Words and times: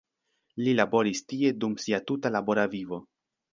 Li 0.67 0.73
laboris 0.79 1.21
tie 1.33 1.53
dum 1.65 1.77
sia 1.85 2.01
tuta 2.09 2.35
labora 2.39 2.67
vivo. 2.75 3.03